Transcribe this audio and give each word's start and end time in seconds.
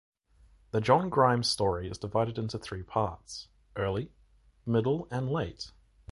The 0.71 0.81
John 0.81 1.09
Grimes 1.11 1.47
story 1.47 1.87
is 1.87 1.99
divided 1.99 2.39
into 2.39 2.57
three 2.57 2.81
parts- 2.81 3.49
Early, 3.75 4.09
Middle 4.65 5.07
and 5.11 5.29
Late. 5.29 5.73